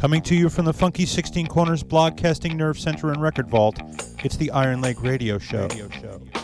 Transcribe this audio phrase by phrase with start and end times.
[0.00, 3.78] Coming to you from the Funky 16 Corners Broadcasting Nerve Center and Record Vault,
[4.24, 5.64] it's the Iron Leg Radio Show.
[5.64, 6.39] Radio show.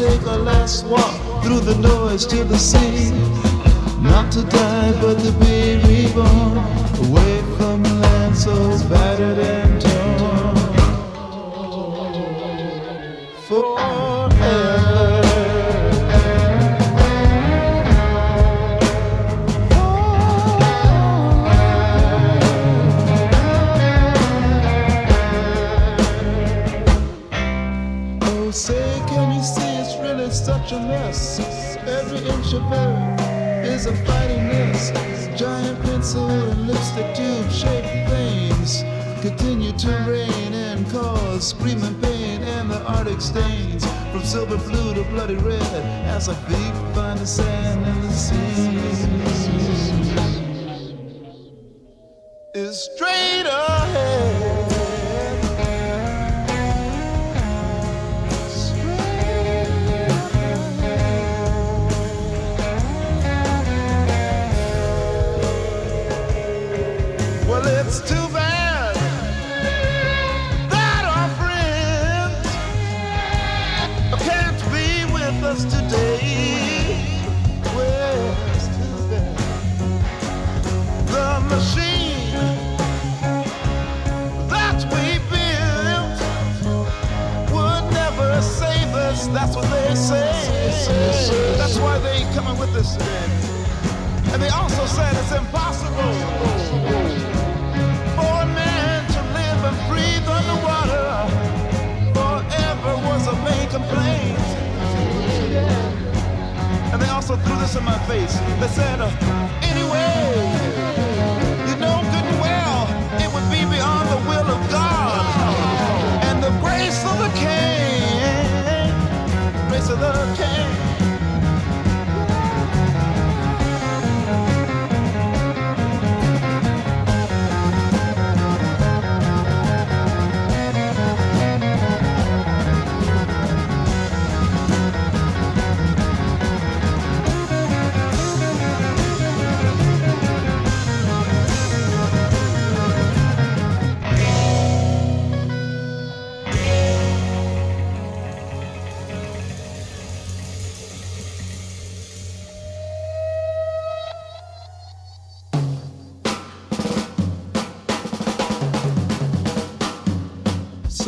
[0.00, 3.10] take a last walk through the noise to the sea.
[4.00, 6.56] Not to die, but to be reborn
[7.04, 8.54] away from the land so
[8.88, 9.59] battered and.
[41.50, 45.60] screaming pain and the arctic stains from silver blue to bloody red
[46.06, 48.69] as I beat find the sand in the sea.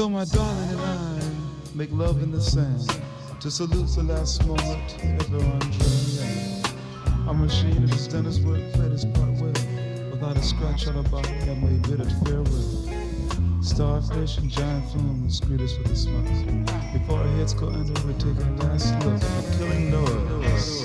[0.03, 1.21] So my darling and I
[1.77, 2.91] make love in the sand
[3.39, 6.75] to salute the last moment ever on dreamland.
[7.29, 9.53] Our machine has done its work, played its part well,
[10.11, 13.63] without a scratch on our body, I may bid it farewell.
[13.63, 16.93] Starfish and giant flumes greet us with a smile.
[16.93, 20.82] Before our heads go under, we take a last look at the killing noise.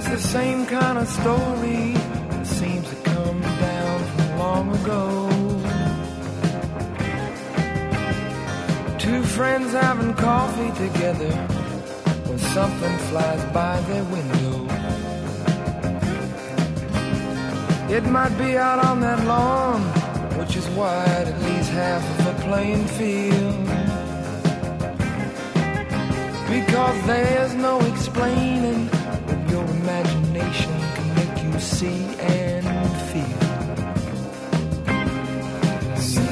[0.00, 1.92] Yes, the same kind of story
[2.30, 5.02] that seems to come down from long ago.
[8.96, 11.32] Two friends having coffee together
[12.28, 14.56] when something flies by their window.
[17.92, 19.82] It might be out on that lawn,
[20.38, 23.66] which is wide at least half of a playing field.
[26.54, 28.97] Because there's no explaining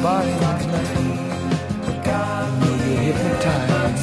[0.02, 0.36] body
[3.06, 4.02] hypnotized.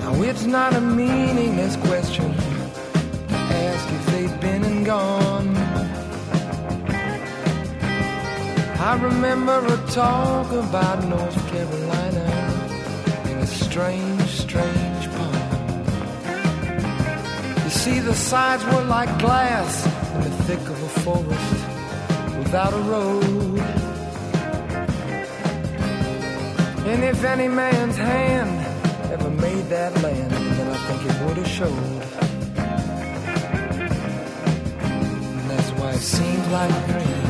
[0.00, 2.32] Now it's not a meaningless question
[3.28, 5.56] to ask if they've been and gone.
[8.90, 12.26] I remember a talk about North Carolina
[13.30, 14.78] in a strange, strange.
[14.78, 14.89] You
[17.80, 21.52] see, the sides were like glass in the thick of a forest
[22.36, 23.58] without a road.
[26.90, 28.54] And if any man's hand
[29.10, 32.02] ever made that land, then I think it would have showed.
[35.38, 37.29] And that's why it seems like a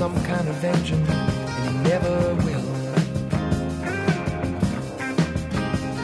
[0.00, 2.68] some kind of engine, and he never will.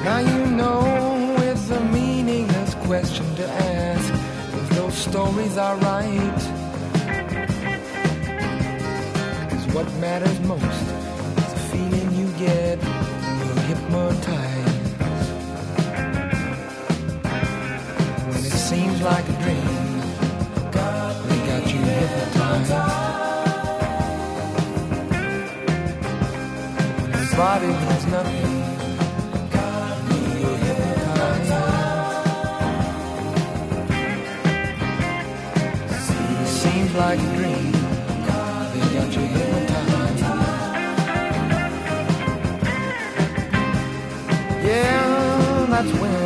[0.04, 4.12] Now you know it's a meaningless question to ask
[4.60, 6.40] if those stories are right.
[9.40, 10.85] Because what matters most
[36.96, 37.72] like a dream.
[37.72, 40.20] They got you hypnotized.
[44.64, 46.25] Yeah, that's when.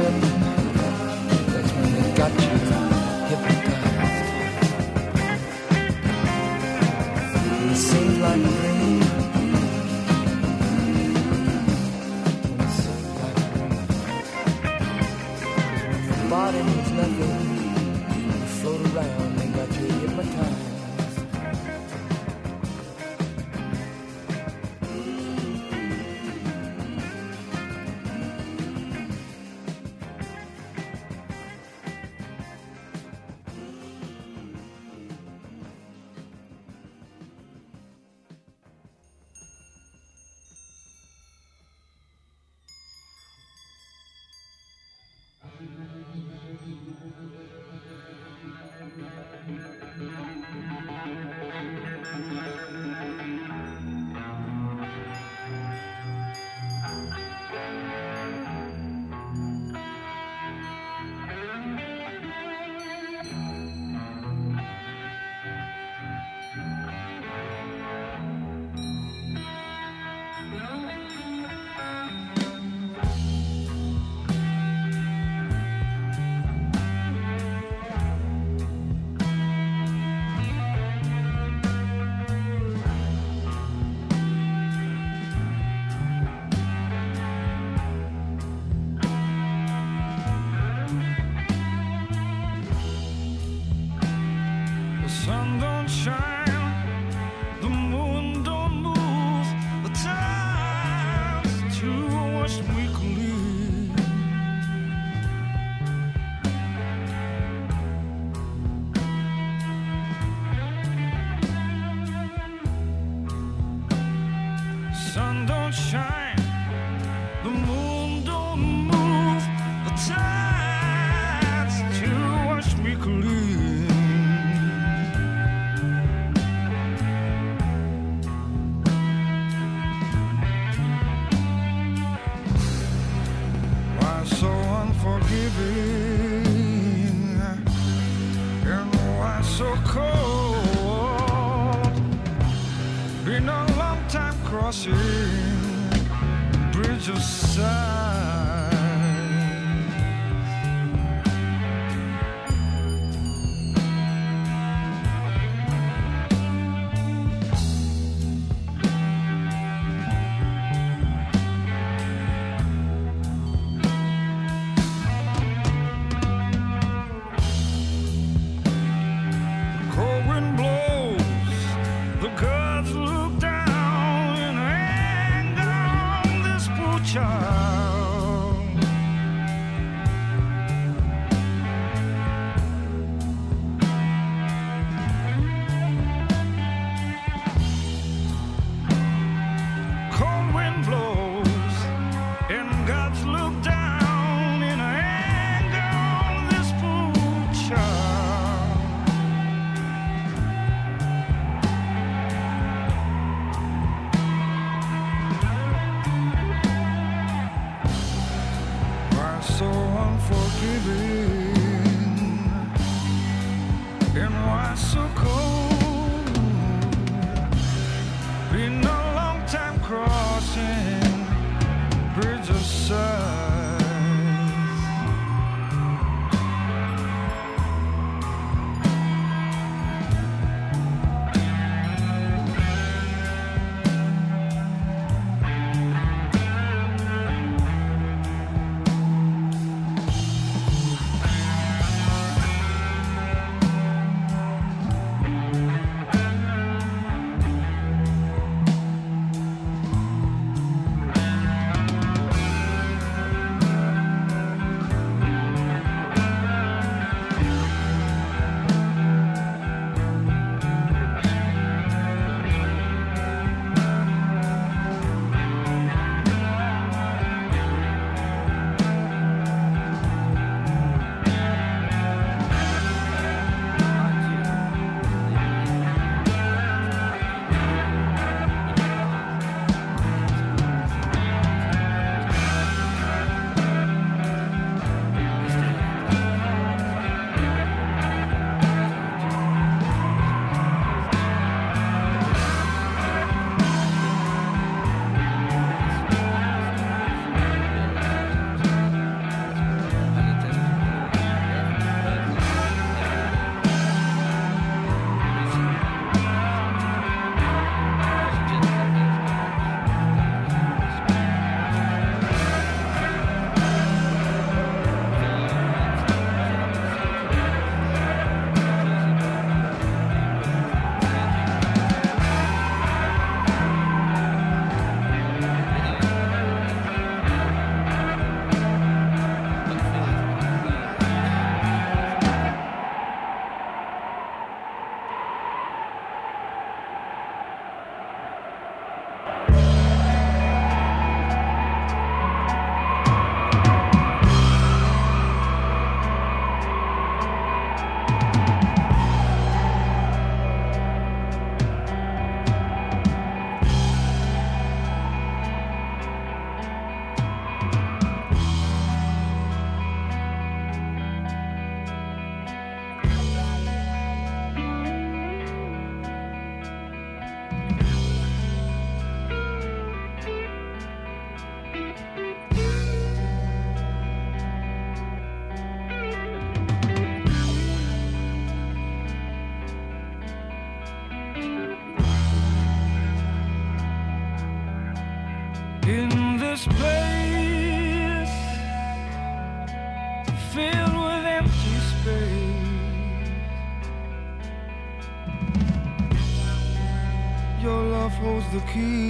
[398.60, 399.09] Love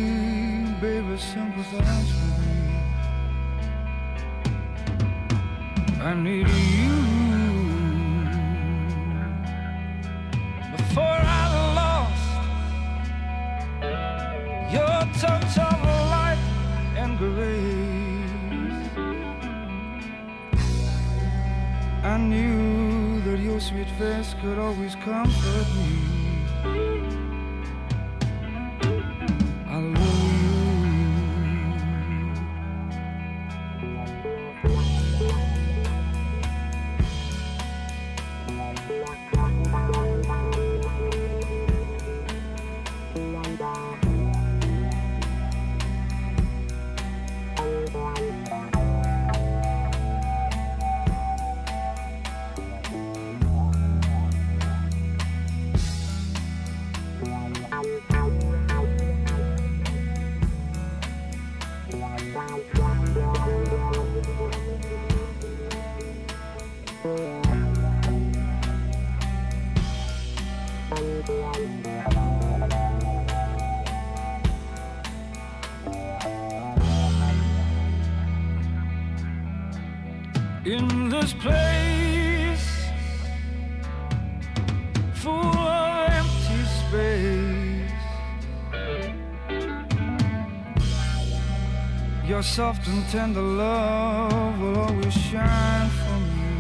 [92.51, 96.51] soft and tender love will always shine for me.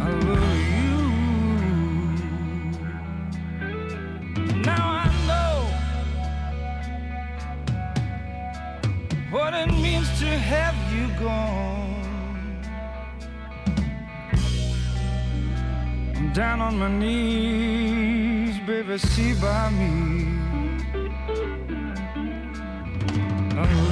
[0.00, 0.96] I love you.
[4.70, 5.56] Now I know
[9.30, 12.62] what it means to have you gone.
[16.16, 20.49] I'm down on my knees, baby, see by me.
[23.60, 23.89] I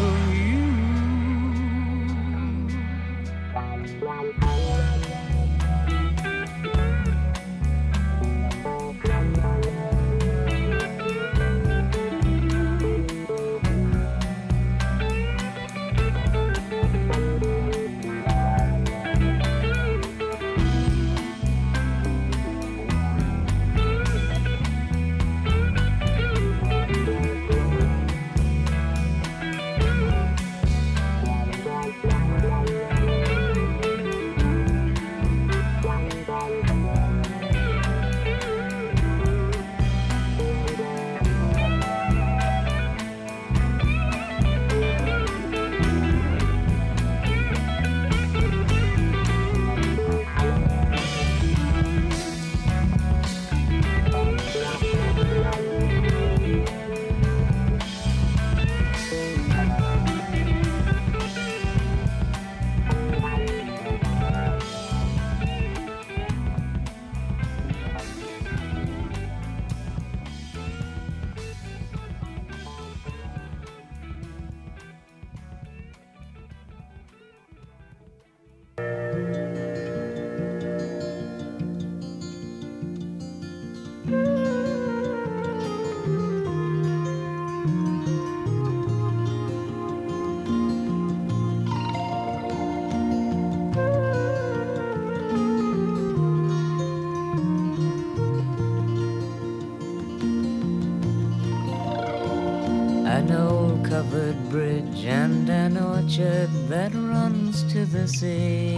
[107.92, 108.77] the sea.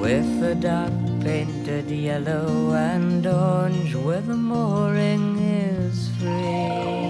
[0.00, 7.06] With a dock painted yellow and orange where the mooring is free.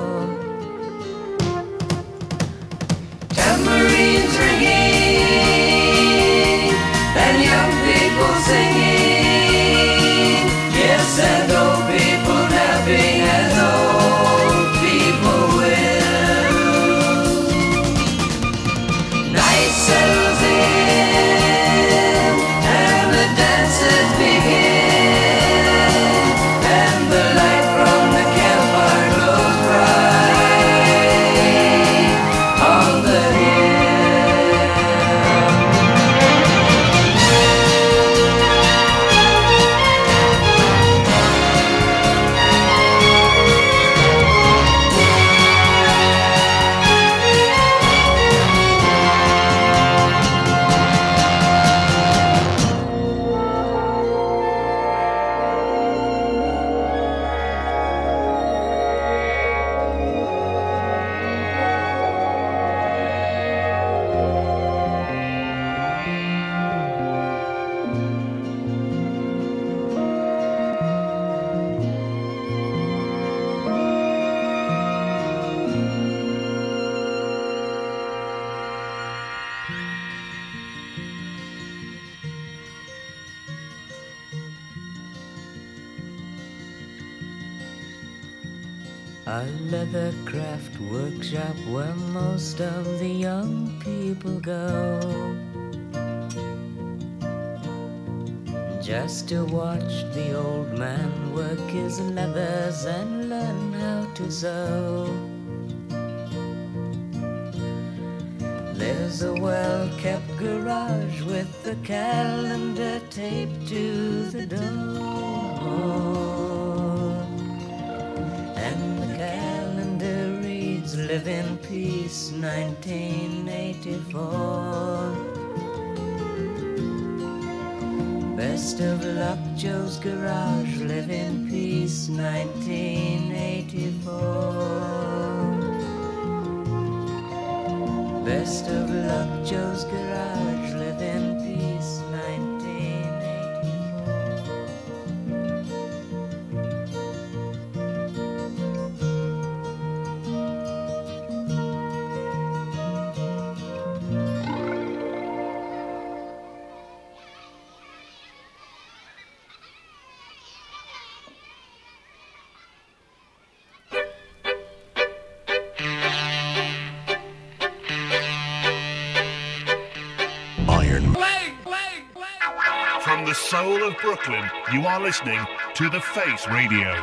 [174.27, 175.39] You are listening
[175.75, 176.95] to The Face Radio.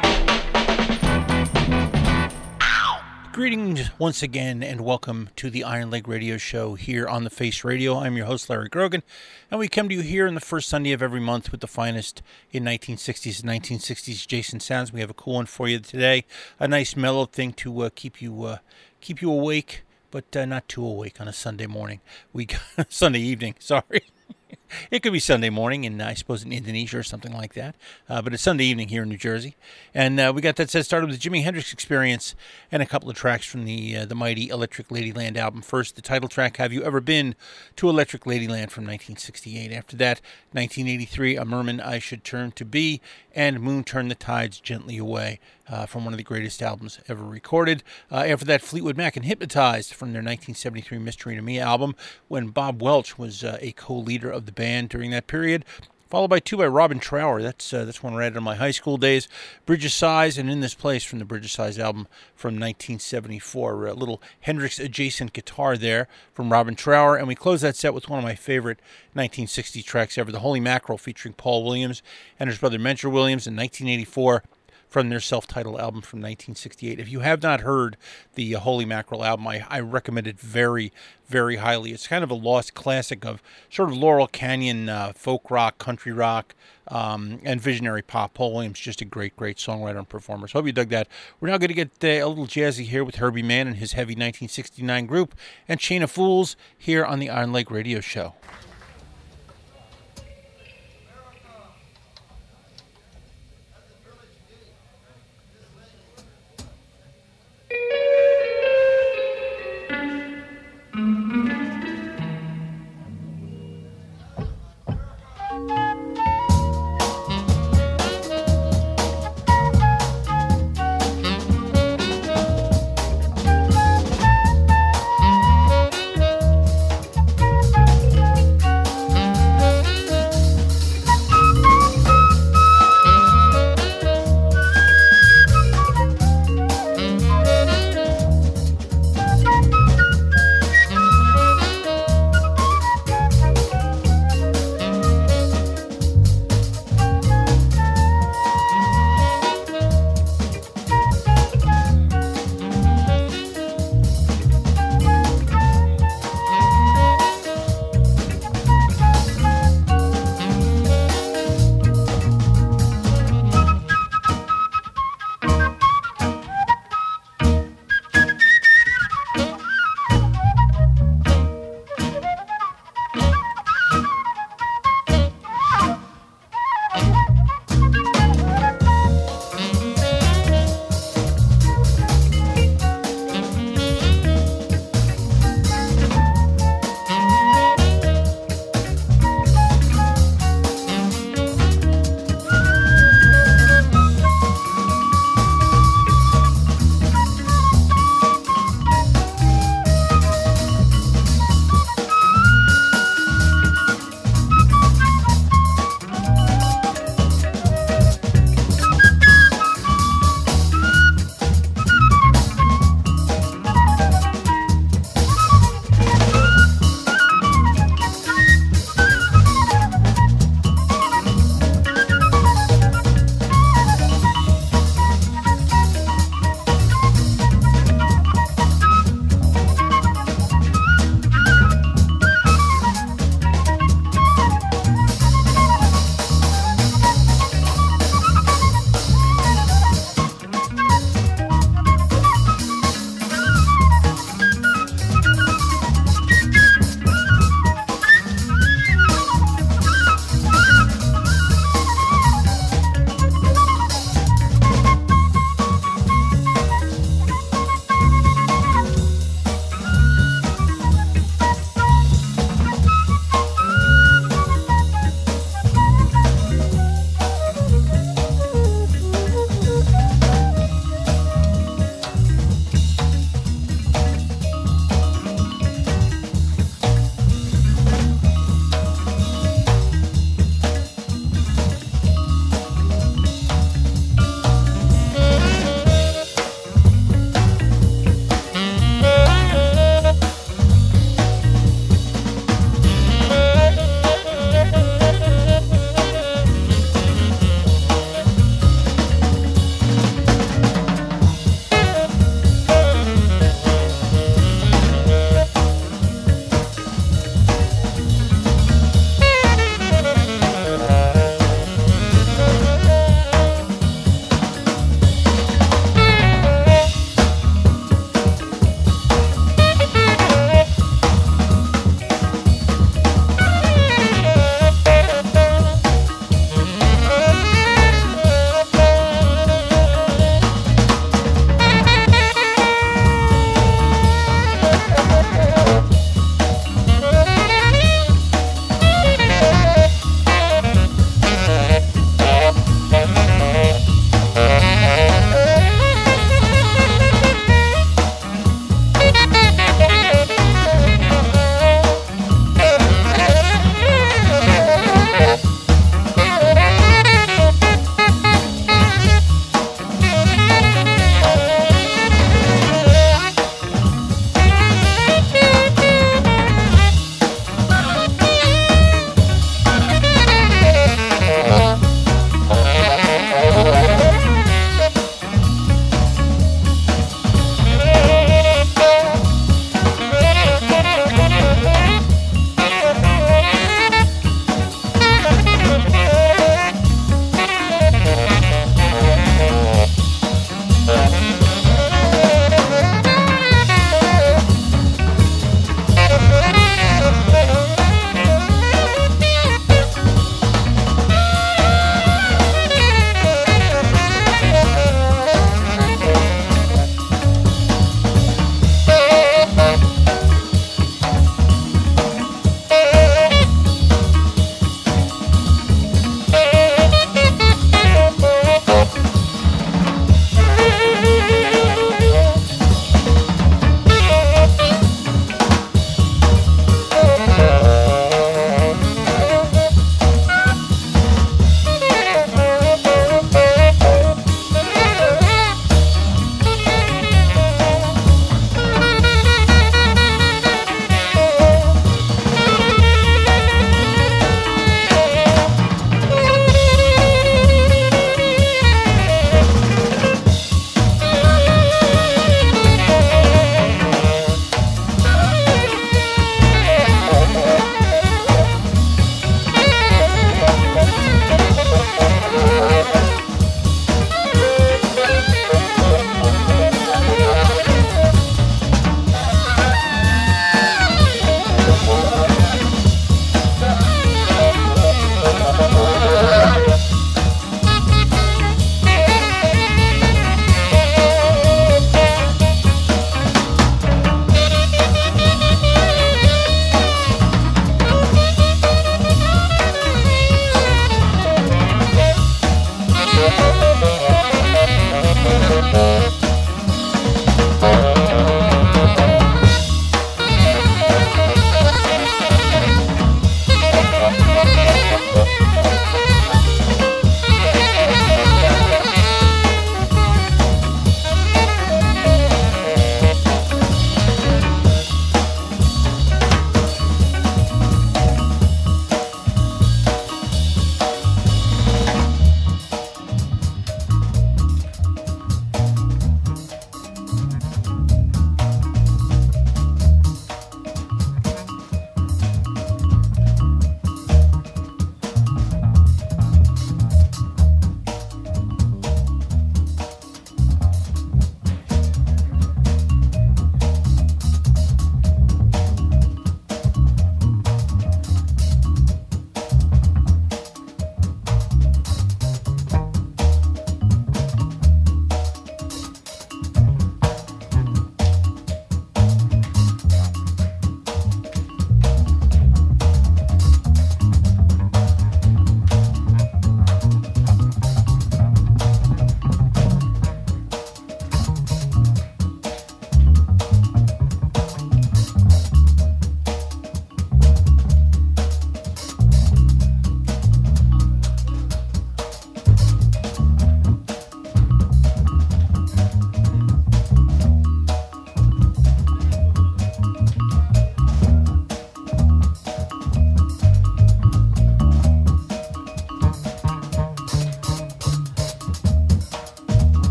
[3.32, 7.62] Greetings once again, and welcome to the Iron Leg Radio Show here on the Face
[7.62, 7.96] Radio.
[7.96, 9.04] I'm your host, Larry Grogan,
[9.52, 11.68] and we come to you here on the first Sunday of every month with the
[11.68, 14.92] finest in 1960s and 1960s Jason sounds.
[14.92, 16.24] We have a cool one for you today,
[16.58, 18.58] a nice mellow thing to uh, keep you uh,
[19.00, 22.00] keep you awake, but uh, not too awake on a Sunday morning.
[22.32, 22.48] We
[22.88, 24.02] Sunday evening, sorry.
[24.90, 27.74] It could be Sunday morning in, I suppose, in Indonesia or something like that.
[28.08, 29.56] Uh, but it's Sunday evening here in New Jersey.
[29.94, 32.34] And uh, we got that set started with the Jimi Hendrix Experience
[32.70, 35.62] and a couple of tracks from the uh, the mighty Electric Ladyland album.
[35.62, 37.34] First, the title track, Have You Ever Been
[37.76, 39.72] to Electric Ladyland from 1968.
[39.72, 40.20] After that,
[40.52, 43.00] 1983, A Merman I Should Turn to Be,
[43.34, 47.24] and Moon Turn the Tides Gently Away uh, from one of the greatest albums ever
[47.24, 47.82] recorded.
[48.10, 51.94] Uh, after that, Fleetwood Mac and Hypnotized from their 1973 Mystery to Me album,
[52.28, 55.64] when Bob Welch was uh, a co-leader of the band during that period.
[56.08, 57.40] Followed by two by Robin Trower.
[57.40, 59.28] That's uh, that's one I read in my high school days.
[59.64, 62.06] Bridge of Sighs and In This Place from the Bridge of Sighs album
[62.36, 63.86] from 1974.
[63.86, 67.16] A little Hendrix adjacent guitar there from Robin Trower.
[67.16, 68.78] And we close that set with one of my favorite
[69.14, 72.02] 1960 tracks ever, The Holy Mackerel featuring Paul Williams
[72.38, 74.44] and his brother Mentor Williams in 1984
[74.93, 77.01] from their self-titled album from 1968.
[77.01, 77.97] If you have not heard
[78.34, 80.93] the uh, Holy Mackerel album, I, I recommend it very,
[81.26, 81.93] very highly.
[81.93, 86.12] It's kind of a lost classic of sort of Laurel Canyon uh, folk rock, country
[86.12, 86.55] rock,
[86.88, 88.34] um, and visionary pop.
[88.34, 90.47] Paul Williams, just a great, great songwriter and performer.
[90.47, 91.09] So hope you dug that.
[91.40, 93.93] We're now going to get uh, a little jazzy here with Herbie Mann and his
[93.93, 95.34] heavy 1969 group
[95.66, 98.34] and Chain of Fools here on the Iron Leg Radio Show.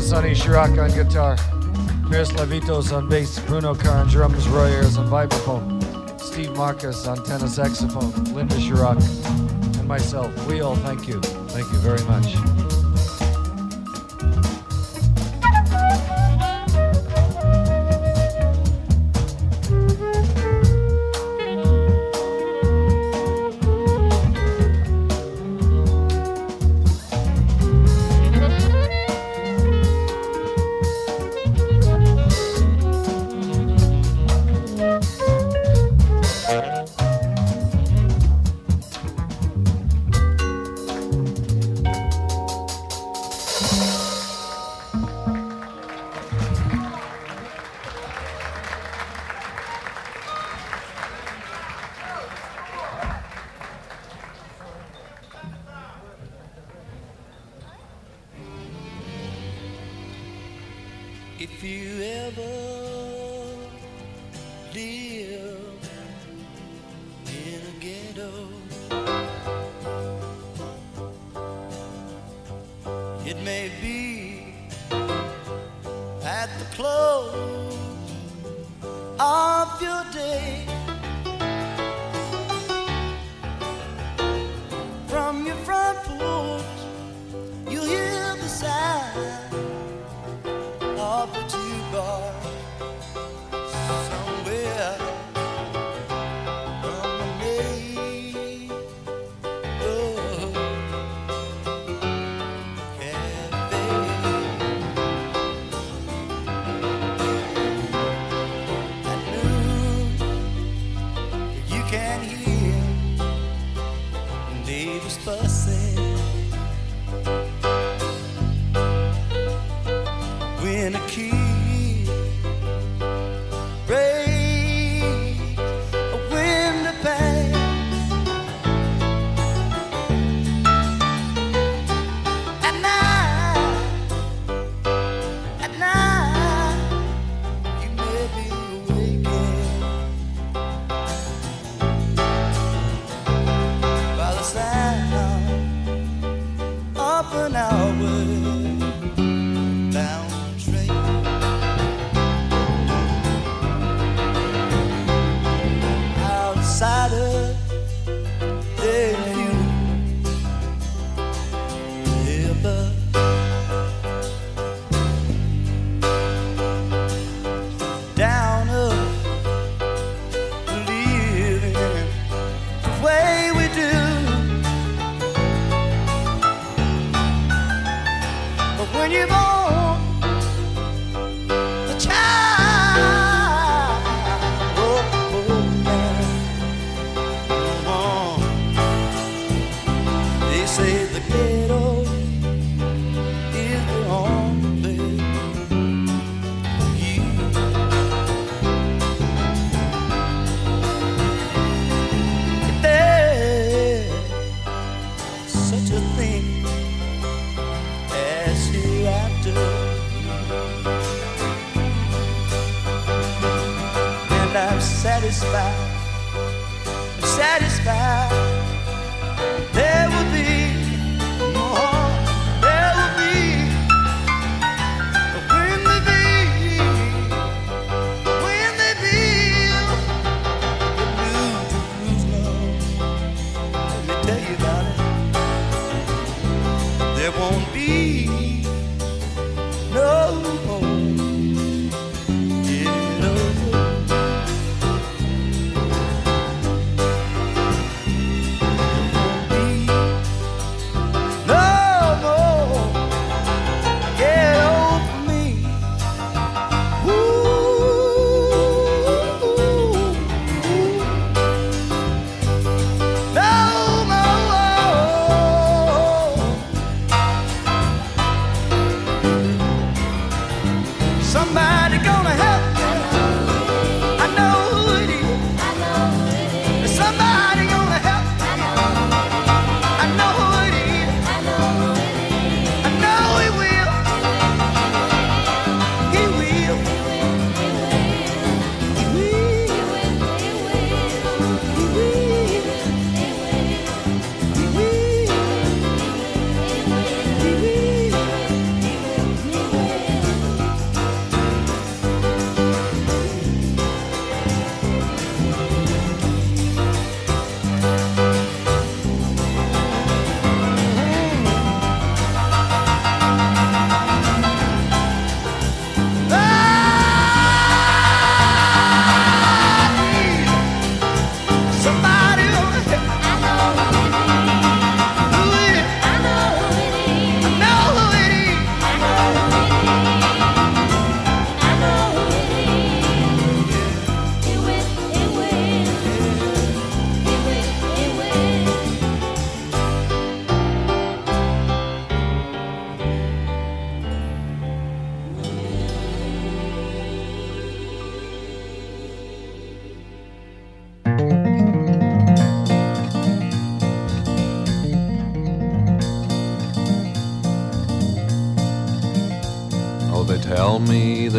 [0.00, 1.36] Sonny Sharrock on guitar,
[2.08, 7.22] Miroslav Vitous on bass, Bruno Carr on drums, Roy Ayers on vibraphone, Steve Marcus on
[7.24, 8.98] tenor saxophone, Linda Sharrock,
[9.78, 10.34] and myself.
[10.46, 11.20] We all thank you.
[11.20, 12.89] Thank you very much.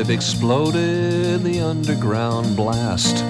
[0.04, 3.24] They've exploded the underground blast.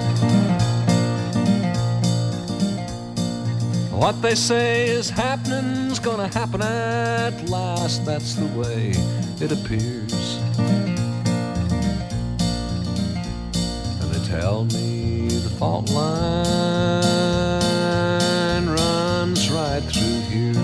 [3.90, 8.06] What they say is happening's gonna happen at last.
[8.06, 8.94] That's the way
[9.38, 10.38] it appears.
[14.00, 16.06] And they tell me the fault line
[18.66, 20.54] runs right through here.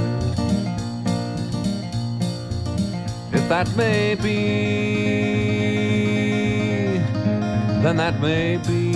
[3.31, 5.28] If that may be,
[7.89, 8.93] then that may be.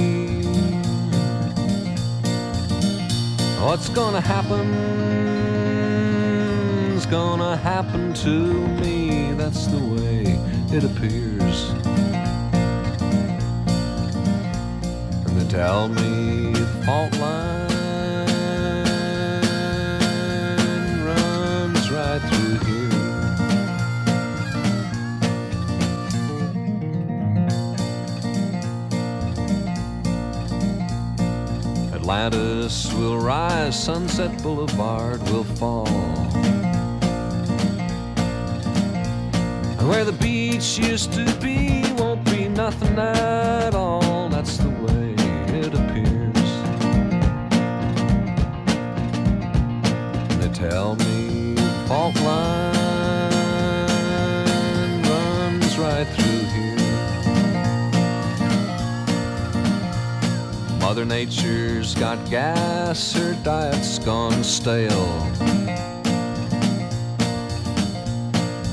[3.65, 4.67] What's gonna happen
[6.95, 9.33] is gonna happen to me.
[9.33, 10.39] That's the way
[10.77, 11.71] it appears.
[15.25, 17.62] And they tell me the fault line
[32.13, 35.89] Atlantis will rise, Sunset Boulevard will fall.
[39.79, 44.02] And where the beach used to be won't be nothing at all.
[60.93, 65.19] Mother Nature's got gas, her diet's gone stale.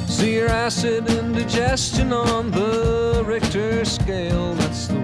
[0.06, 4.99] See your acid indigestion on the Richter scale, that's the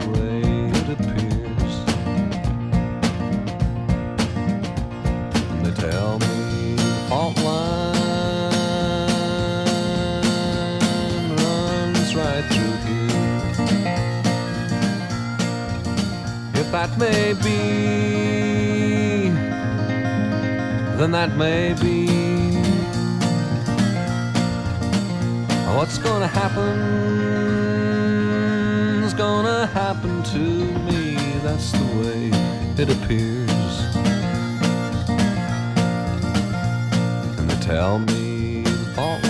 [16.75, 19.29] that may be,
[20.97, 22.05] then that may be.
[25.77, 26.79] What's gonna happen
[29.05, 30.39] is gonna happen to
[30.87, 31.15] me.
[31.45, 32.29] That's the way
[32.81, 33.75] it appears.
[37.37, 39.23] And they tell me the fault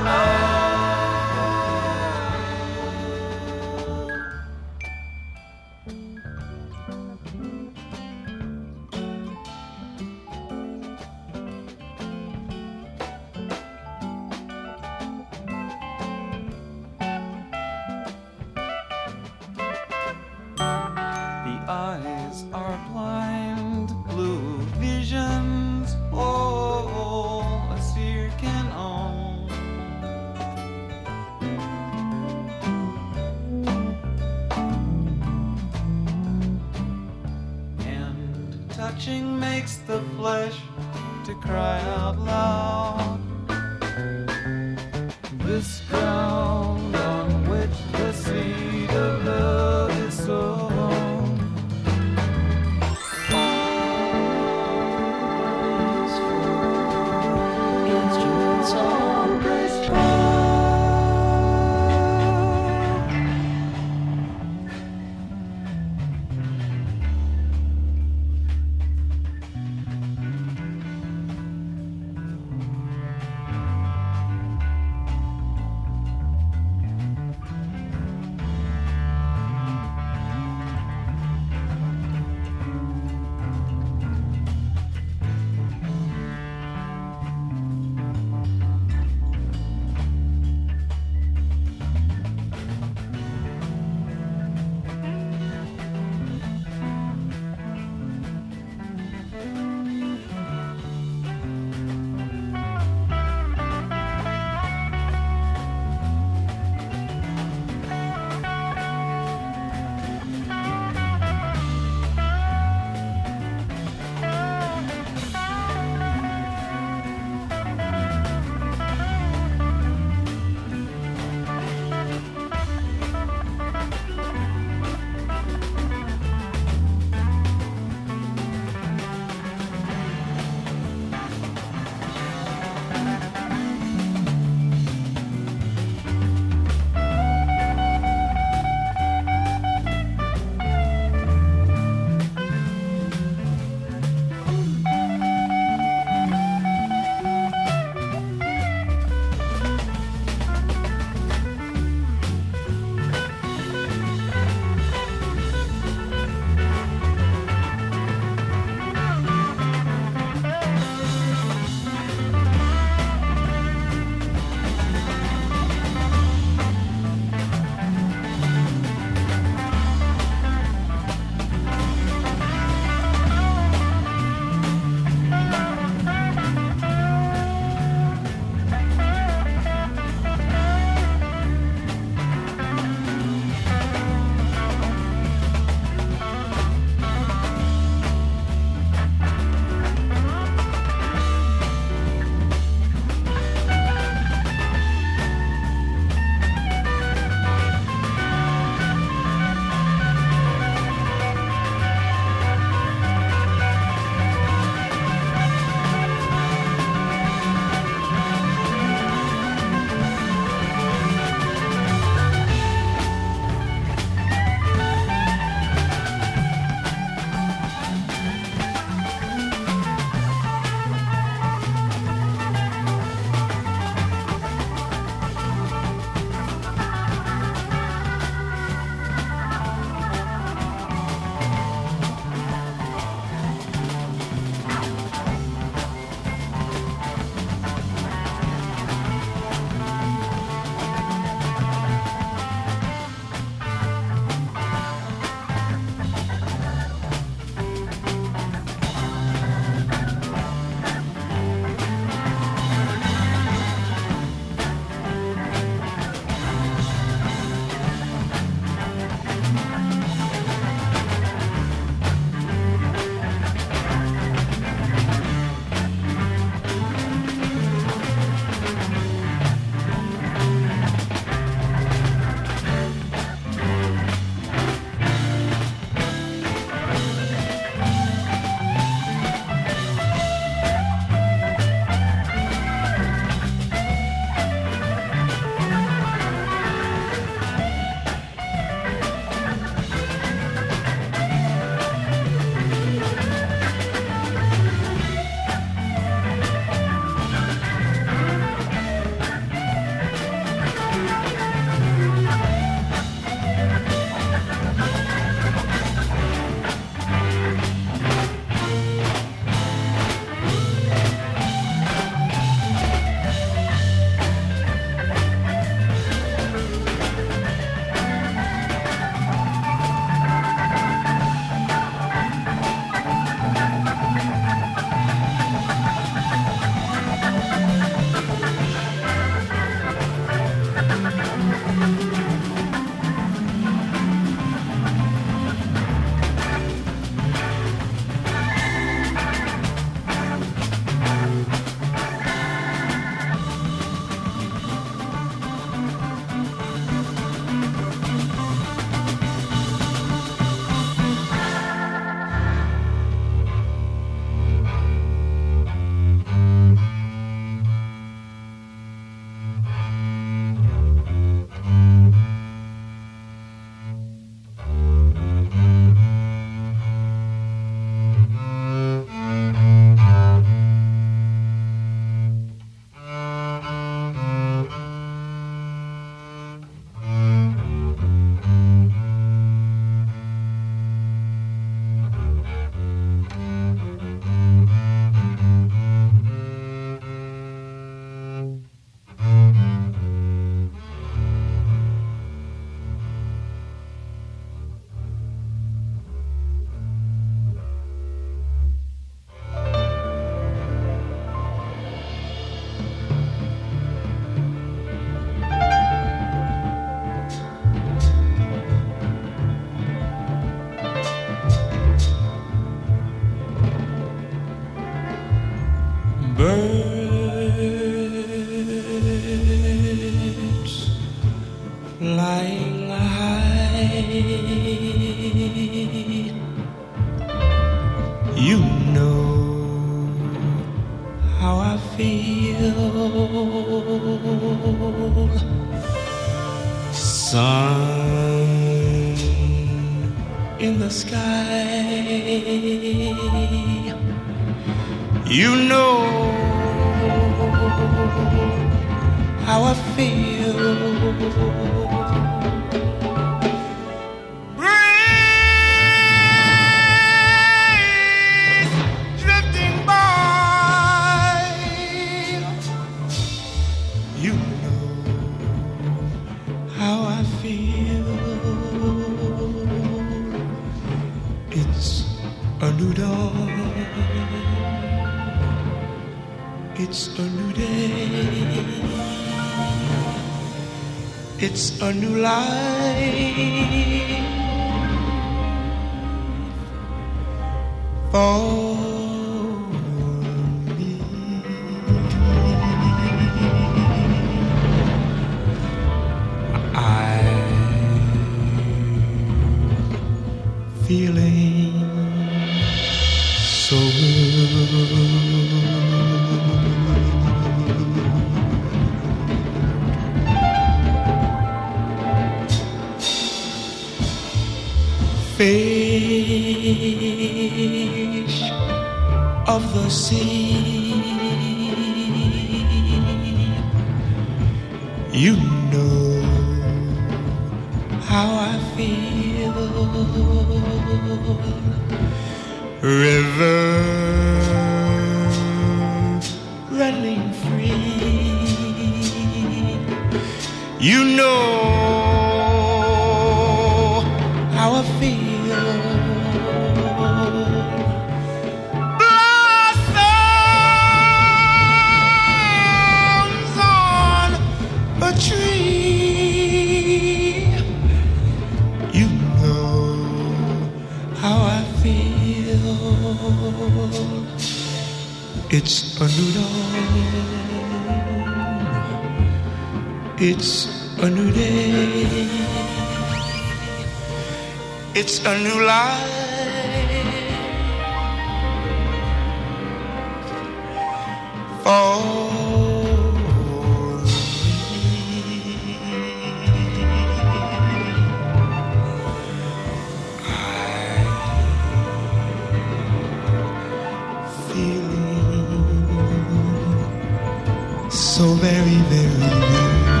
[598.08, 600.00] so very, very young.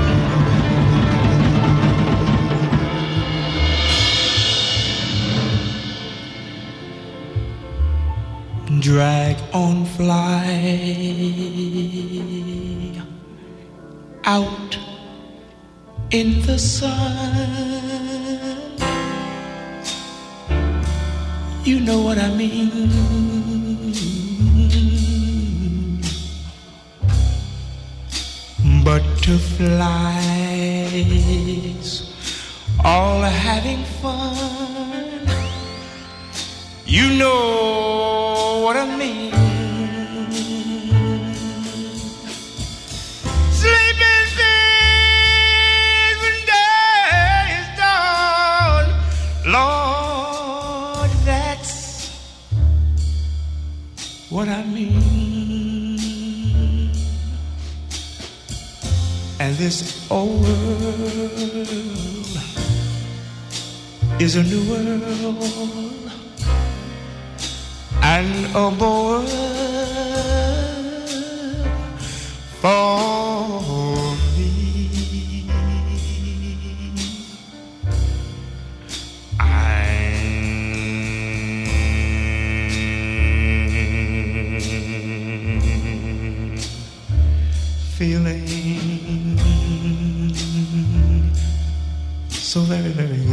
[8.80, 10.46] Drag on fly
[14.24, 14.78] out
[16.10, 16.88] in the sun.
[21.64, 23.27] You know what I mean.
[28.88, 29.84] butterflies
[32.82, 35.20] all having fun.
[36.86, 39.47] You know what I mean.
[59.58, 60.78] this old world
[64.20, 66.12] is a new world
[68.00, 69.24] and a more
[72.60, 75.50] for me.
[79.40, 80.18] I'm
[87.96, 88.47] feeling.
[92.58, 93.27] so very, very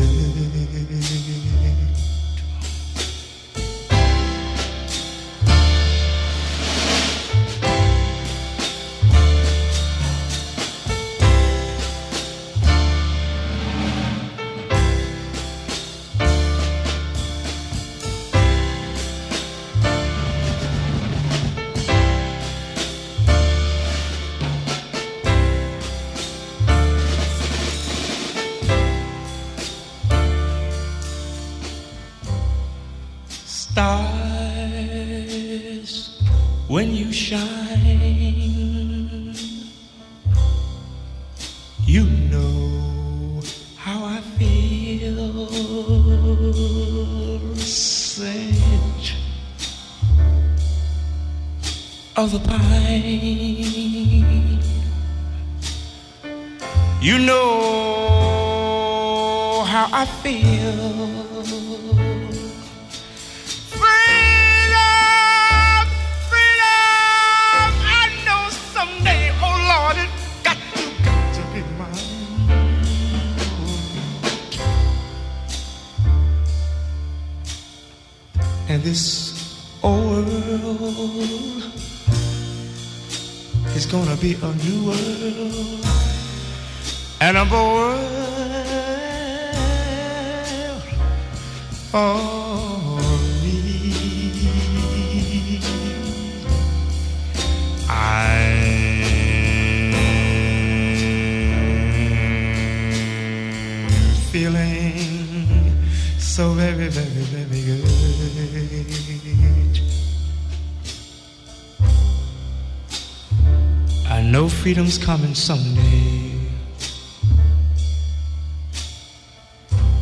[114.95, 116.31] freedom's coming someday.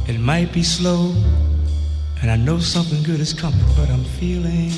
[0.07, 1.13] It might be slow,
[2.21, 4.71] and I know something good is coming, but I'm feeling,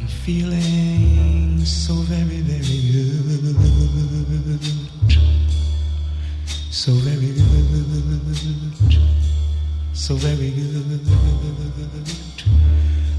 [0.00, 3.56] I'm feeling so very, very good.
[6.70, 8.98] So very good.
[9.92, 11.00] So very good.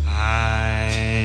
[0.07, 1.23] I'm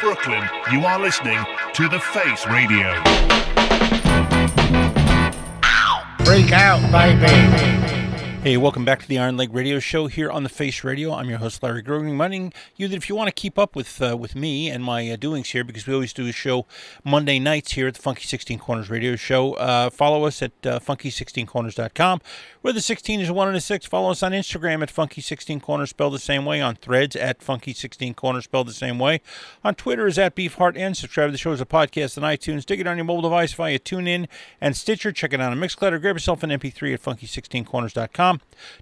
[0.00, 1.38] Brooklyn, you are listening
[1.74, 2.94] to The Face Radio.
[6.24, 7.99] Freak out, baby.
[8.42, 11.12] Hey, welcome back to the Iron Leg Radio Show here on the Face Radio.
[11.12, 14.00] I'm your host Larry Grogan, reminding you that if you want to keep up with
[14.00, 16.64] uh, with me and my uh, doings here, because we always do a show
[17.04, 20.78] Monday nights here at the Funky 16 Corners Radio Show, uh, follow us at uh,
[20.78, 22.22] funky16corners.com,
[22.62, 23.84] where the 16 is a 1 and a 6.
[23.84, 28.16] Follow us on Instagram at Funky16 Corners, spelled the same way, on Threads at Funky16
[28.16, 29.20] Corners, spelled the same way,
[29.62, 32.64] on Twitter is at Beefheart, and subscribe to the show as a podcast on iTunes.
[32.64, 34.28] Dig it on your mobile device via TuneIn
[34.62, 35.12] and Stitcher.
[35.12, 38.29] Check it out on Mixcloud or grab yourself an MP3 at Funky16Corners.com.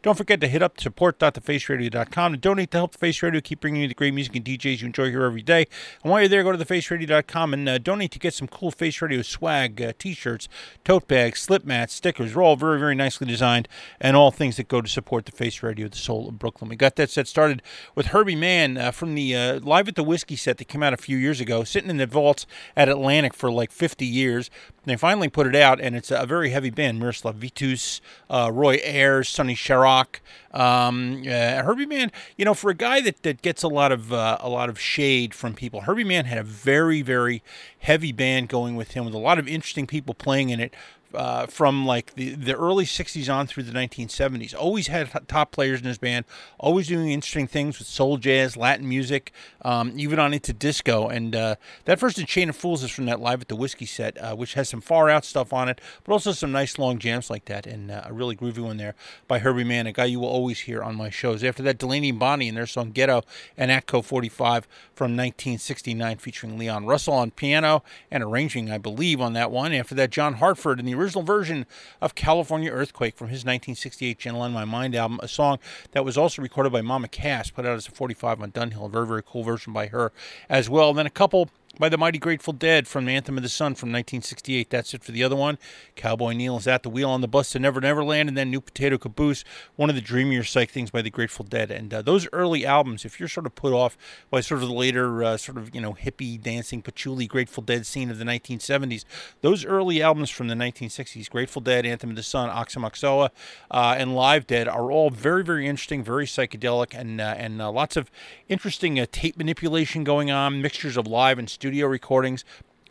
[0.02, 3.82] Don't forget to hit up support.thefaceradio.com to donate to help the Face Radio keep bringing
[3.82, 5.66] you the great music and DJs you enjoy here every day.
[6.02, 9.00] And while you're there, go to thefaceradio.com and uh, donate to get some cool Face
[9.00, 10.48] Radio swag, uh, t-shirts,
[10.84, 12.34] tote bags, slip mats, stickers.
[12.34, 13.68] They're all very, very nicely designed
[14.00, 16.68] and all things that go to support the Face Radio, the soul of Brooklyn.
[16.68, 17.62] We got that set started
[17.94, 20.92] with Herbie Mann uh, from the uh, Live at the Whiskey set that came out
[20.92, 22.46] a few years ago, sitting in the vaults
[22.76, 24.50] at Atlantic for like 50 years.
[24.84, 26.98] They finally put it out, and it's a very heavy band.
[26.98, 28.00] Miroslav Vitous,
[28.30, 30.18] uh, Roy Ayers, Sonny Sharrock,
[30.52, 32.10] um, uh, Herbie Mann.
[32.36, 34.80] You know, for a guy that, that gets a lot of uh, a lot of
[34.80, 37.40] shade from people, Herbie Mann had a very very
[37.78, 40.74] heavy band going with him, with a lot of interesting people playing in it.
[41.14, 44.54] Uh, from like the, the early 60s on through the 1970s.
[44.54, 46.26] Always had top players in his band,
[46.58, 49.32] always doing interesting things with soul jazz, Latin music,
[49.62, 51.08] um, even on into disco.
[51.08, 51.56] And uh,
[51.86, 54.36] that first in Chain of Fools is from that Live at the Whiskey set, uh,
[54.36, 57.46] which has some far out stuff on it, but also some nice long jams like
[57.46, 57.66] that.
[57.66, 58.94] And uh, a really groovy one there
[59.26, 61.42] by Herbie Mann, a guy you will always hear on my shows.
[61.42, 63.22] After that, Delaney and Bonnie and their song Ghetto
[63.56, 69.32] and Atco 45 from 1969 featuring Leon Russell on piano and arranging, I believe, on
[69.32, 69.72] that one.
[69.72, 71.66] After that, John Hartford in the original version
[72.00, 75.58] of California Earthquake from his 1968 Gentle on My Mind album, a song
[75.92, 78.88] that was also recorded by Mama Cass, put out as a 45 on Dunhill, a
[78.88, 80.12] very, very cool version by her
[80.48, 80.90] as well.
[80.90, 83.90] And then a couple by the Mighty Grateful Dead from Anthem of the Sun from
[83.90, 84.68] 1968.
[84.68, 85.58] That's it for the other one.
[85.94, 88.50] Cowboy Neal is at the wheel on the bus to Never Never Land, and then
[88.50, 89.44] New Potato Caboose,
[89.76, 91.70] one of the dreamier psych things by the Grateful Dead.
[91.70, 93.96] And uh, those early albums, if you're sort of put off
[94.28, 97.86] by sort of the later, uh, sort of, you know, hippie, dancing, patchouli Grateful Dead
[97.86, 99.04] scene of the 1970s,
[99.40, 103.30] those early albums from the 1960s, Grateful Dead, Anthem of the Sun, Aoxomoxoa,
[103.70, 107.70] uh, and Live Dead, are all very, very interesting, very psychedelic, and, uh, and uh,
[107.70, 108.10] lots of
[108.48, 112.44] interesting uh, tape manipulation going on, mixtures of live and studio recordings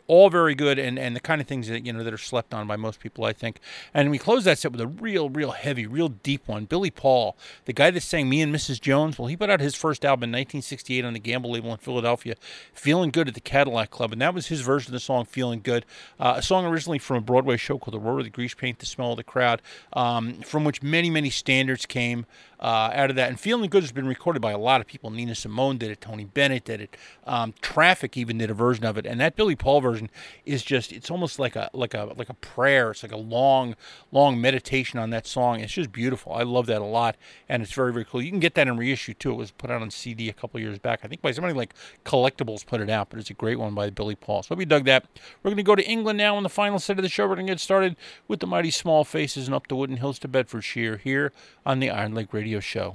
[0.08, 2.52] all very good and, and the kind of things that you know that are slept
[2.52, 3.60] on by most people, I think.
[3.94, 6.64] And we close that set with a real, real heavy, real deep one.
[6.64, 7.36] Billy Paul,
[7.66, 8.80] the guy that sang "Me and Mrs.
[8.80, 11.78] Jones." Well, he put out his first album in 1968 on the Gamble label in
[11.78, 12.34] Philadelphia,
[12.72, 15.60] "Feeling Good" at the Cadillac Club, and that was his version of the song "Feeling
[15.60, 15.84] Good,"
[16.18, 18.78] uh, a song originally from a Broadway show called "The Roar of the Grease Paint,
[18.78, 19.60] the Smell of the Crowd,"
[19.92, 22.24] um, from which many, many standards came
[22.60, 23.28] uh, out of that.
[23.28, 25.10] And Feeling Good has been recorded by a lot of people.
[25.10, 28.98] Nina Simone did it, Tony Bennett did it, um, Traffic even did a version of
[28.98, 29.06] it.
[29.06, 30.10] And that Billy Paul version
[30.44, 32.90] is just it's almost like a like a like a prayer.
[32.90, 33.76] It's like a long,
[34.12, 35.60] long meditation on that song.
[35.60, 36.32] It's just beautiful.
[36.32, 37.16] I love that a lot.
[37.48, 38.22] And it's very, very cool.
[38.22, 39.32] You can get that in reissue too.
[39.32, 41.00] It was put out on CD a couple years back.
[41.02, 41.74] I think by somebody like
[42.04, 44.42] Collectables put it out, but it's a great one by Billy Paul.
[44.42, 45.06] So you dug that.
[45.42, 47.26] We're gonna go to England now in the final set of the show.
[47.26, 50.28] We're gonna get started with the mighty small faces and up the wooden hills to
[50.28, 51.32] Bedfordshire here
[51.64, 52.94] on the Iron Leg Radio Show.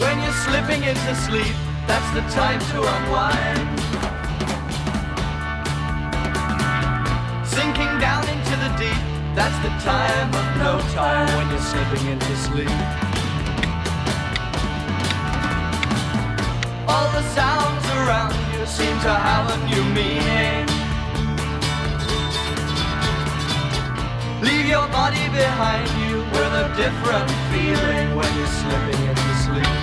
[0.00, 1.54] When you're slipping into sleep,
[1.86, 3.78] that's the time to unwind.
[7.46, 9.02] Sinking down into the deep,
[9.36, 12.80] that's the time of no time when you're slipping into sleep.
[16.88, 20.75] All the sounds around you seem to have a new meaning.
[24.46, 29.74] Leave your body behind you with a different feeling when you're slipping into sleep.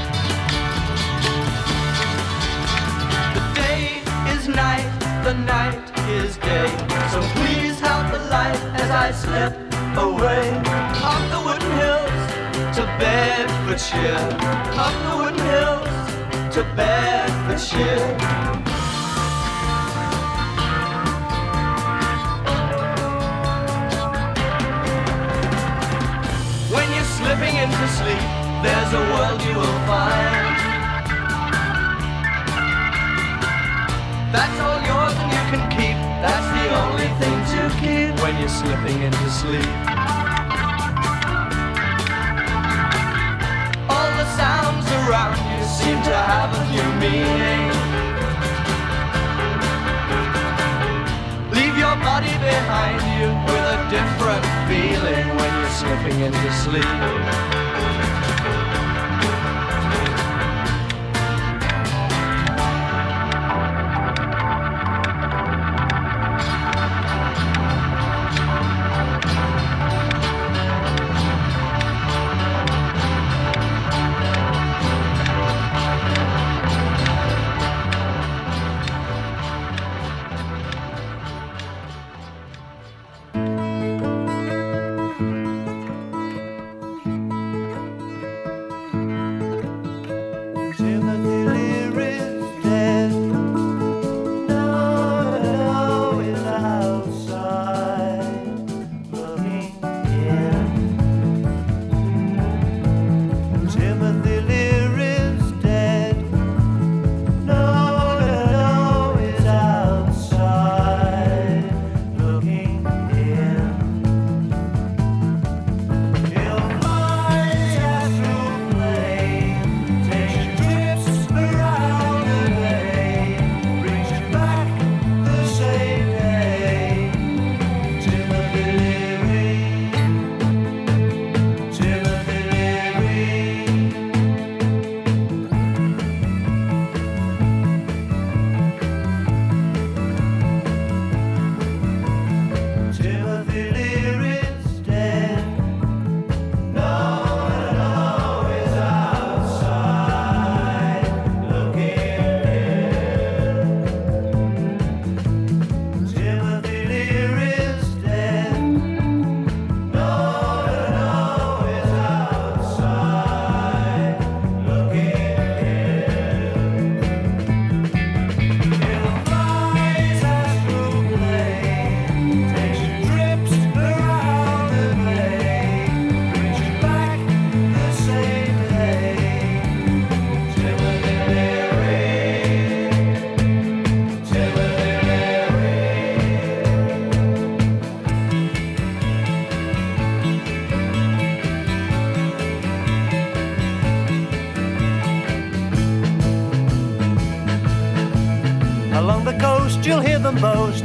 [3.36, 4.02] The day
[4.34, 4.88] is night,
[5.26, 6.70] the night is day.
[7.12, 9.54] So please help the light as I slip
[9.98, 10.48] away.
[11.12, 12.24] Up the wooden hills
[12.78, 14.30] to Bedfordshire.
[14.86, 18.63] Up the wooden hills to Bedfordshire.
[27.84, 28.24] Into sleep,
[28.64, 30.56] there's a world you will find.
[34.32, 35.98] That's all yours and you can keep.
[36.24, 39.74] That's the only thing to keep when you're slipping into sleep.
[43.92, 47.68] All the sounds around you seem to have a new meaning.
[51.52, 57.63] Leave your body behind you with a different feeling when you're slipping into sleep.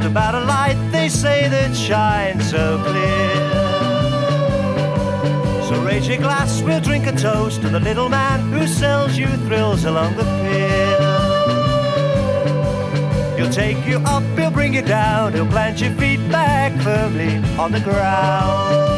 [0.09, 3.29] About a light they say that shines so clear.
[5.67, 9.27] So raise your glass, we'll drink a toast to the little man who sells you
[9.45, 10.97] thrills along the pier.
[13.37, 17.71] He'll take you up, he'll bring you down, he'll plant your feet back firmly on
[17.71, 18.89] the ground.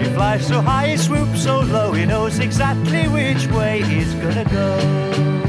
[0.00, 4.44] He flies so high, he swoops so low, he knows exactly which way he's gonna
[4.44, 5.41] go.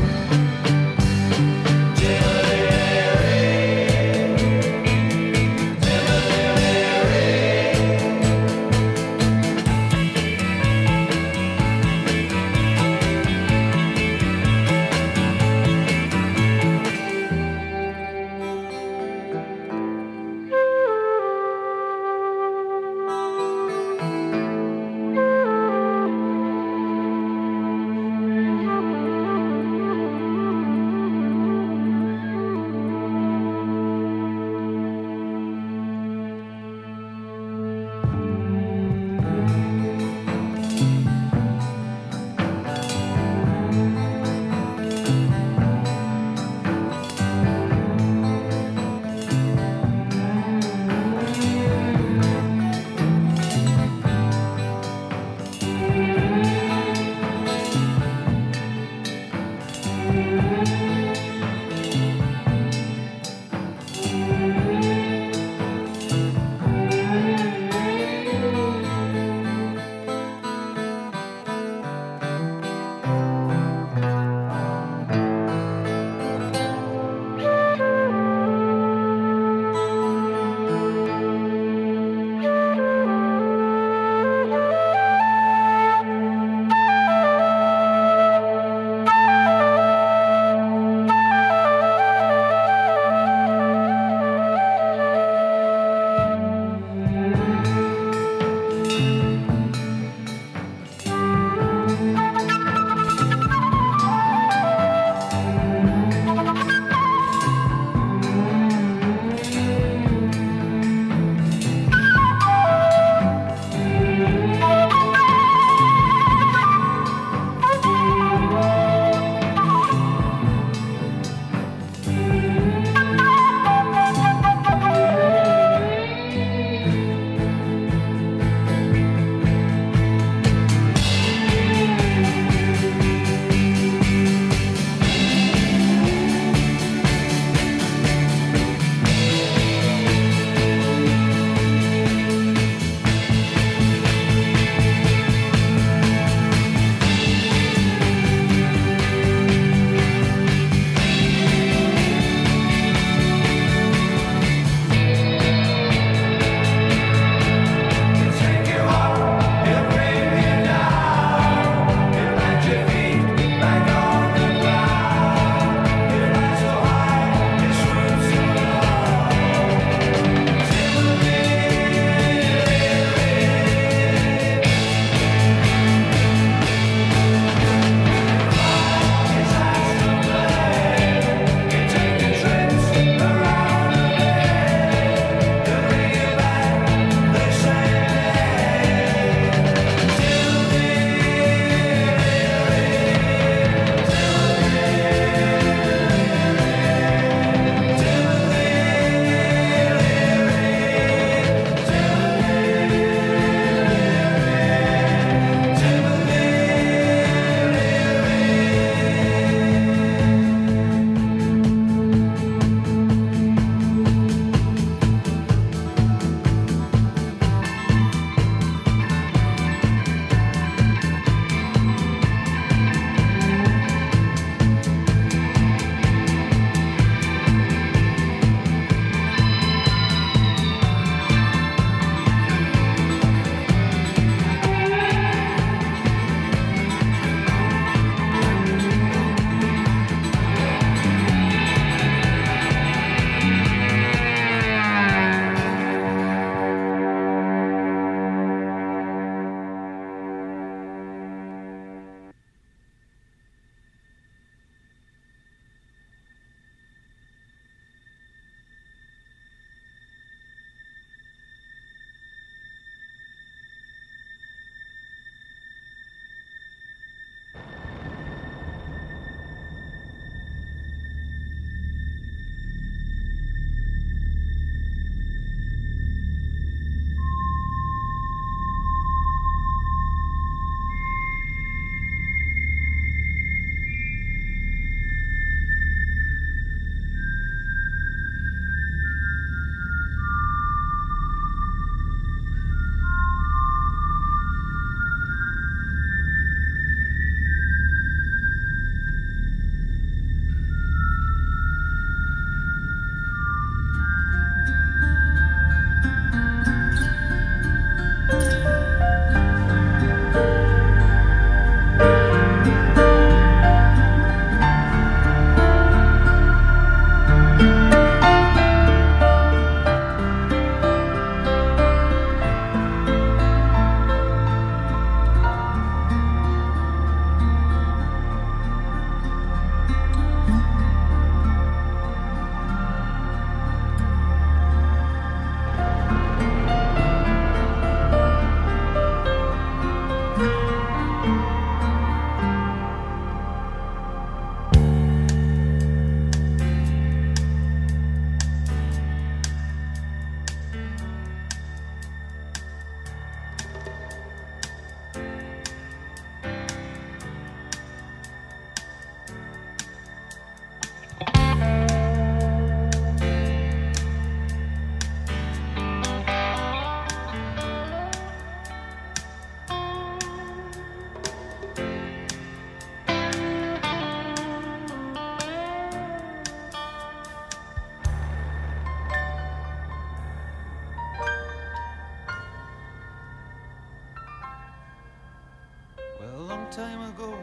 [386.75, 387.37] time ago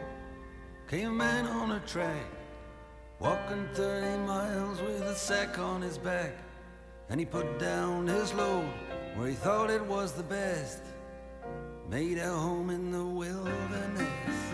[0.89, 2.25] came a man on a track,
[3.17, 6.33] walking 30 miles with a sack on his back.
[7.09, 8.69] And he put down his load
[9.15, 10.81] where he thought it was the best,
[11.89, 14.50] made a home in the wilderness.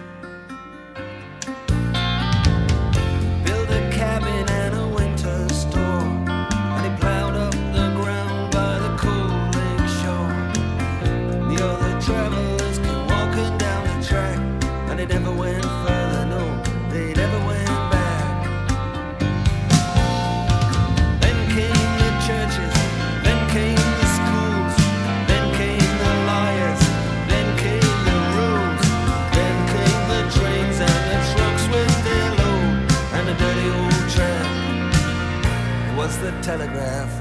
[36.48, 37.17] telegraph.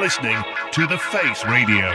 [0.00, 1.90] Listening to The Face Radio.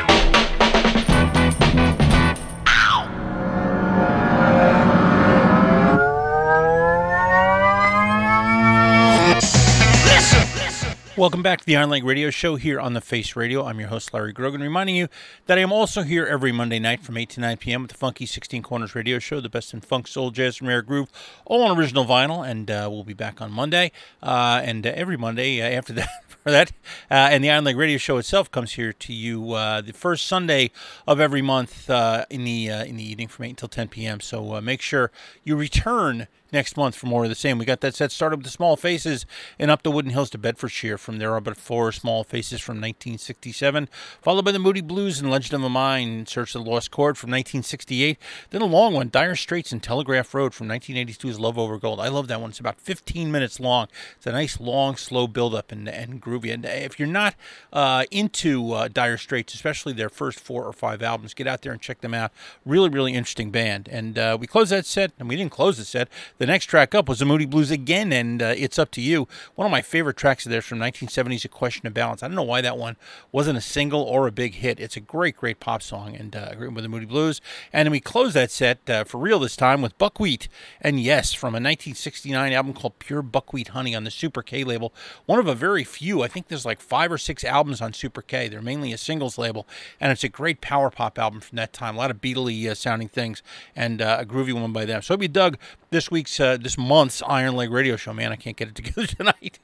[11.18, 13.66] Welcome back to the Iron Leg Radio Show here on the Face Radio.
[13.66, 15.08] I'm your host, Larry Grogan, reminding you
[15.46, 17.82] that I am also here every Monday night from 8 to 9 p.m.
[17.84, 20.82] with the Funky 16 Corners Radio Show, the best in funk, soul, jazz, and rare
[20.82, 21.10] groove,
[21.46, 22.48] all on original vinyl.
[22.48, 26.10] And uh, we'll be back on Monday uh, and uh, every Monday uh, after that.
[26.46, 26.72] For that,
[27.12, 30.26] uh, and the Iron Leg Radio Show itself comes here to you uh, the first
[30.26, 30.72] Sunday
[31.08, 34.20] of every month uh, in the uh, in the evening from eight until ten p.m.
[34.20, 35.12] So uh, make sure
[35.44, 37.60] you return next month for more of the same.
[37.60, 39.26] We got that set started with the Small Faces
[39.60, 40.98] and up the Wooden Hills to Bedfordshire.
[40.98, 43.90] From there are but four Small Faces from 1967,
[44.22, 46.90] followed by the Moody Blues and Legend of a Mind, in Search of the Lost
[46.90, 48.18] Chord from 1968.
[48.50, 52.00] Then a long one, Dire Straits and Telegraph Road from 1982's Love Over Gold.
[52.00, 52.52] I love that one.
[52.52, 53.88] It's about 15 minutes long.
[54.16, 56.54] It's a nice, long, slow build-up and, and groovy.
[56.54, 57.36] And if you're not
[57.74, 61.74] uh, into uh, Dire Straits, especially their first four or five albums, get out there
[61.74, 62.32] and check them out.
[62.66, 63.90] Really, really interesting band.
[63.92, 66.08] And uh, we closed that set, and we didn't close the set.
[66.38, 69.28] The next track up was the Moody Blues again, and uh, It's Up to You.
[69.56, 72.24] One of my favorite tracks of theirs from 1970s, A Question of Balance.
[72.24, 72.98] I don't know why that one
[73.32, 74.80] wasn't a single or a big hit.
[74.80, 77.42] It's a great, great pop song, and uh, with the Moody Blues.
[77.72, 80.48] And then we close that set uh, for real this time with Buckwheat
[80.82, 84.94] and Yes from a 1969 album called Pure Buckwheat Honey on the Super K label.
[85.26, 86.22] One of a very few.
[86.22, 88.48] I think there's like five or six albums on Super K.
[88.48, 89.68] They're mainly a singles label,
[90.00, 91.96] and it's a great power pop album from that time.
[91.96, 93.42] A lot of Beatley uh, sounding things,
[93.76, 95.02] and uh, a groovy one by them.
[95.02, 95.58] So hope you dug
[95.92, 98.14] this week's, uh, this month's Iron Leg Radio Show.
[98.14, 99.60] Man, I can't get it together tonight.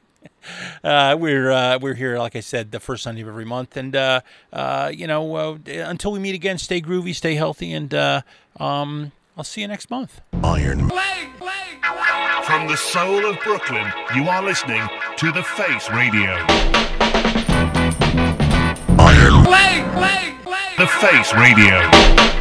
[0.84, 3.96] Uh, we're uh, we're here, like I said, the first Sunday of every month, and
[3.96, 4.22] uh,
[4.52, 8.22] uh, you know, uh, until we meet again, stay groovy, stay healthy, and uh,
[8.60, 10.22] um, I'll see you next month.
[10.44, 10.88] Iron.
[10.88, 11.30] Leg
[12.44, 13.86] From the soul of Brooklyn,
[14.16, 14.88] you are listening
[15.18, 16.32] to The Face Radio.
[18.98, 19.44] Iron.
[19.44, 20.78] leg, leg, leg.
[20.78, 22.41] The Face Radio.